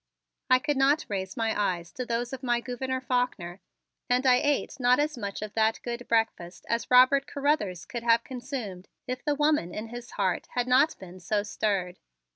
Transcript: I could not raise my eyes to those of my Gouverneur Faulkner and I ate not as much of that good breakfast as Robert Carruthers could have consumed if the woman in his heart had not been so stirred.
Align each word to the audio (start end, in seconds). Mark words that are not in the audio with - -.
I 0.49 0.57
could 0.57 0.77
not 0.77 1.05
raise 1.09 1.37
my 1.37 1.53
eyes 1.55 1.91
to 1.91 2.07
those 2.07 2.33
of 2.33 2.41
my 2.41 2.59
Gouverneur 2.59 3.01
Faulkner 3.01 3.61
and 4.09 4.25
I 4.25 4.37
ate 4.37 4.79
not 4.79 4.99
as 4.99 5.15
much 5.15 5.43
of 5.43 5.53
that 5.53 5.79
good 5.83 6.07
breakfast 6.07 6.65
as 6.67 6.89
Robert 6.89 7.27
Carruthers 7.27 7.85
could 7.85 8.01
have 8.01 8.23
consumed 8.23 8.87
if 9.05 9.23
the 9.23 9.35
woman 9.35 9.71
in 9.75 9.89
his 9.89 10.09
heart 10.13 10.47
had 10.55 10.65
not 10.67 10.97
been 10.97 11.19
so 11.19 11.43
stirred. 11.43 11.99